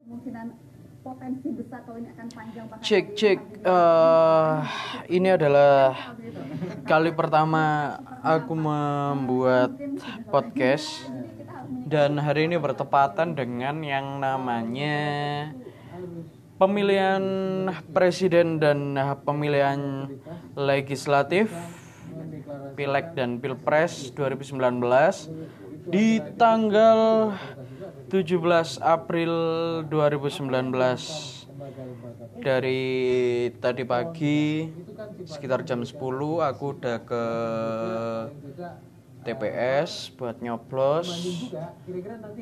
kemungkinan 0.00 0.56
potensi 1.04 1.52
besar 1.52 1.84
kalau 1.84 2.00
ini 2.00 2.08
akan 2.16 2.28
panjang 2.32 2.64
bahkan 2.64 2.80
Cek 2.80 3.12
cek 3.12 3.38
eh 3.60 4.56
ini 5.12 5.28
adalah 5.36 6.16
kali 6.88 7.12
pertama 7.12 7.92
aku 8.24 8.56
membuat 8.56 9.76
podcast 10.32 11.12
dan 11.92 12.16
hari 12.16 12.48
ini 12.48 12.56
bertepatan 12.56 13.36
dengan 13.36 13.84
yang 13.84 14.16
namanya 14.16 15.52
pemilihan 16.56 17.20
presiden 17.92 18.56
dan 18.56 18.96
pemilihan 19.28 20.08
legislatif 20.56 21.52
Pileg 22.72 23.12
dan 23.12 23.36
Pilpres 23.44 24.08
2019 24.16 24.56
di 25.86 26.22
tanggal 26.38 27.32
17 28.12 28.78
April 28.82 29.32
2019 29.88 30.52
dari 32.42 32.84
tadi 33.58 33.82
pagi 33.86 34.68
sekitar 35.24 35.64
jam 35.66 35.82
10 35.82 35.96
aku 36.42 36.64
udah 36.78 36.98
ke 37.02 37.24
TPS 39.22 40.10
buat 40.18 40.42
nyoblos. 40.42 41.06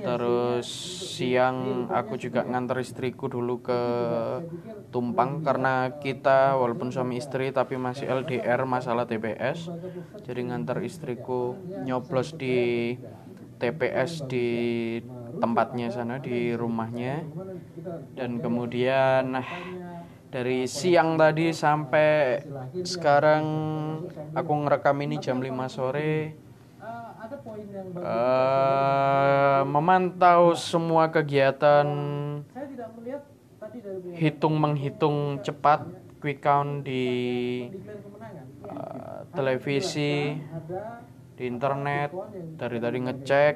Terus 0.01 0.69
siang 1.13 1.87
aku 1.93 2.17
juga 2.17 2.41
nganter 2.41 2.81
istriku 2.81 3.29
dulu 3.29 3.61
ke 3.61 3.83
Tumpang 4.89 5.45
karena 5.45 6.01
kita 6.01 6.57
walaupun 6.57 6.89
suami 6.89 7.21
istri 7.21 7.53
tapi 7.53 7.77
masih 7.77 8.09
LDR 8.09 8.65
masalah 8.65 9.05
TPS 9.07 9.71
jadi 10.25 10.41
nganter 10.51 10.83
istriku 10.83 11.55
nyoblos 11.85 12.35
di 12.35 12.97
TPS 13.61 14.25
di 14.25 14.49
tempatnya 15.37 15.93
sana 15.93 16.17
di 16.17 16.57
rumahnya. 16.57 17.23
Dan 18.17 18.41
kemudian 18.41 19.37
nah, 19.37 19.49
dari 20.33 20.65
siang 20.65 21.21
tadi 21.21 21.53
sampai 21.53 22.41
sekarang 22.83 23.45
aku 24.33 24.53
ngerekam 24.65 24.97
ini 25.05 25.21
jam 25.21 25.45
5 25.45 25.69
sore. 25.69 26.35
Eh, 28.01 29.61
memantau 29.69 30.57
semua 30.57 31.13
kegiatan 31.13 31.87
hitung 34.17 34.57
menghitung 34.59 35.39
cepat 35.45 35.87
quick 36.19 36.43
count 36.43 36.83
di 36.83 37.07
eh, 38.67 39.19
televisi 39.31 40.37
di 41.41 41.49
internet 41.49 42.13
dari 42.61 42.77
tadi 42.77 43.01
ngecek 43.01 43.55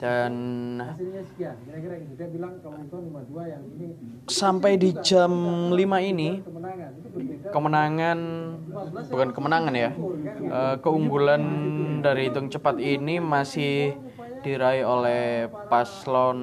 dan 0.00 0.32
sampai 4.24 4.80
di 4.80 4.96
jam 5.04 5.28
5 5.68 5.76
ini 6.08 6.40
kemenangan 7.52 8.18
bukan 9.12 9.28
kemenangan 9.36 9.74
ya 9.76 9.92
eh, 10.48 10.76
keunggulan 10.80 11.44
dari 12.00 12.32
hitung 12.32 12.48
cepat 12.48 12.80
ini 12.80 13.20
masih 13.20 13.92
diraih 14.40 14.88
oleh 14.88 15.52
paslon 15.68 16.40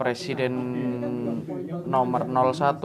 presiden 0.00 0.56
nomor 1.84 2.24
01 2.24 2.80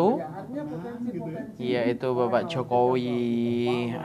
yaitu 1.57 2.07
Bapak 2.13 2.45
Jokowi 2.51 3.95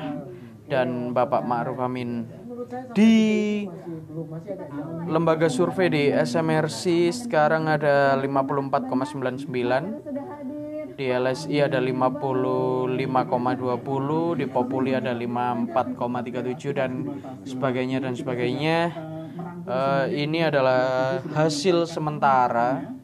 dan 0.67 1.15
Bapak 1.15 1.47
Ma'ruf 1.47 1.79
Amin 1.79 2.27
di 2.95 3.67
lembaga 5.07 5.47
survei 5.47 5.87
di 5.87 6.11
SMRC 6.11 7.15
sekarang 7.15 7.71
ada 7.71 8.19
54,99 8.19 10.27
di 10.97 11.13
LSI 11.13 11.61
ada 11.61 11.77
55,20 11.77 14.41
di 14.41 14.49
Populi 14.49 14.97
ada 14.97 15.13
54,37 15.13 16.73
dan 16.73 17.21
sebagainya 17.45 18.01
dan 18.01 18.17
sebagainya. 18.17 18.97
Eh, 19.67 20.07
ini 20.25 20.41
adalah 20.41 21.21
hasil 21.37 21.85
sementara 21.85 22.97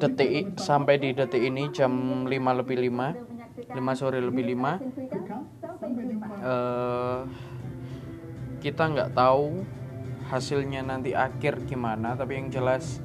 detik 0.00 0.56
sampai 0.56 0.96
di 0.96 1.12
detik 1.12 1.44
ini 1.44 1.68
jam 1.68 2.24
5 2.24 2.60
lebih 2.64 2.88
5 2.88 3.40
5 3.68 4.00
sore 4.00 4.22
lebih 4.22 4.56
5 4.56 5.19
Eh, 6.20 7.20
kita 8.60 8.92
nggak 8.92 9.16
tahu 9.16 9.64
hasilnya 10.28 10.84
nanti 10.84 11.16
akhir 11.16 11.64
gimana 11.64 12.12
tapi 12.12 12.36
yang 12.36 12.52
jelas 12.52 13.00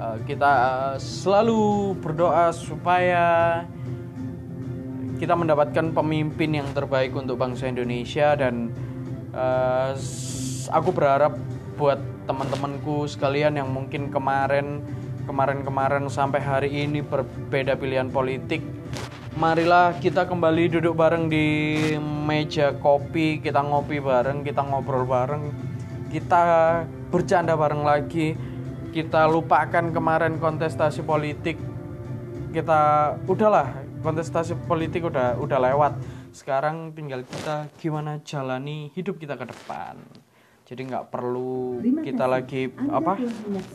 eh, 0.00 0.16
kita 0.24 0.52
eh, 0.52 0.96
selalu 0.96 1.92
berdoa 2.00 2.48
supaya 2.56 3.26
kita 5.20 5.36
mendapatkan 5.36 5.92
pemimpin 5.92 6.56
yang 6.56 6.68
terbaik 6.72 7.12
untuk 7.14 7.38
bangsa 7.38 7.70
Indonesia 7.70 8.34
dan 8.34 8.74
s- 9.94 10.66
aku 10.68 10.90
berharap 10.90 11.38
buat 11.78 12.02
teman-temanku 12.26 13.06
sekalian 13.06 13.54
yang 13.60 13.70
mungkin 13.70 14.10
kemarin 14.10 14.82
kemarin-kemarin 15.24 16.10
sampai 16.10 16.40
hari 16.42 16.70
ini 16.84 17.00
berbeda 17.00 17.78
pilihan 17.78 18.10
politik 18.10 18.60
marilah 19.34 19.98
kita 19.98 20.26
kembali 20.26 20.78
duduk 20.78 20.94
bareng 20.94 21.26
di 21.26 21.46
meja 22.00 22.72
kopi 22.78 23.42
kita 23.42 23.60
ngopi 23.60 23.98
bareng 23.98 24.46
kita 24.46 24.62
ngobrol 24.62 25.02
bareng 25.04 25.74
kita 26.14 26.42
bercanda 27.10 27.58
bareng 27.58 27.82
lagi. 27.82 28.38
Kita 28.94 29.26
lupakan 29.26 29.90
kemarin 29.90 30.38
kontestasi 30.38 31.02
politik. 31.02 31.58
Kita 32.54 33.14
udahlah 33.26 33.82
kontestasi 33.98 34.54
politik 34.70 35.10
udah 35.10 35.34
udah 35.42 35.58
lewat. 35.58 35.98
Sekarang 36.30 36.94
tinggal 36.94 37.26
kita 37.26 37.66
gimana 37.82 38.22
jalani 38.22 38.94
hidup 38.94 39.18
kita 39.18 39.34
ke 39.34 39.50
depan. 39.50 39.98
Jadi 40.62 40.86
nggak 40.86 41.10
perlu 41.10 41.82
kita 42.06 42.30
lagi 42.30 42.70
apa 42.94 43.18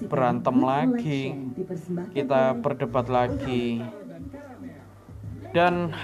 berantem 0.08 0.58
lagi. 0.64 1.36
Kita 2.16 2.56
berdebat 2.56 3.12
lagi 3.12 3.84
dan 5.50 5.98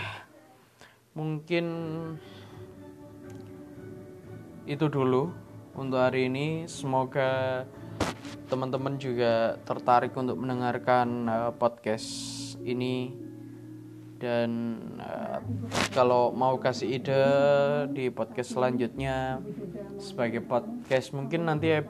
mungkin 1.14 1.66
itu 4.66 4.86
dulu 4.90 5.30
untuk 5.78 6.02
hari 6.02 6.26
ini. 6.26 6.66
Semoga 6.66 7.64
teman-teman 8.50 8.98
juga 8.98 9.62
tertarik 9.62 10.14
untuk 10.18 10.38
mendengarkan 10.42 11.08
eh, 11.30 11.52
podcast 11.54 12.10
ini. 12.66 13.14
Dan 14.18 14.50
eh, 14.98 15.40
kalau 15.94 16.34
mau 16.34 16.58
kasih 16.58 16.98
ide 16.98 17.24
di 17.94 18.10
podcast 18.10 18.58
selanjutnya 18.58 19.38
sebagai 20.02 20.42
podcast 20.42 21.14
mungkin 21.14 21.46
nanti 21.46 21.86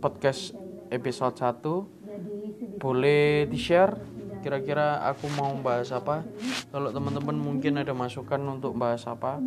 podcast 0.00 0.56
episode 0.88 1.36
1 1.36 2.80
boleh 2.80 3.50
di 3.50 3.58
share 3.58 4.15
kira-kira 4.42 5.00
aku 5.06 5.26
mau 5.36 5.52
bahas 5.60 5.92
apa? 5.92 6.24
Kalau 6.72 6.90
teman-teman 6.92 7.36
mungkin 7.36 7.80
ada 7.80 7.92
masukan 7.96 8.40
untuk 8.46 8.76
bahas 8.76 9.04
apa? 9.08 9.40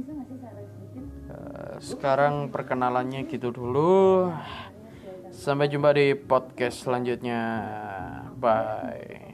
Eh, 1.30 1.76
sekarang 1.82 2.50
perkenalannya 2.50 3.30
gitu 3.30 3.54
dulu. 3.54 4.34
Sampai 5.30 5.70
jumpa 5.72 5.94
di 5.94 6.18
podcast 6.18 6.84
selanjutnya. 6.84 7.42
Bye 8.36 9.29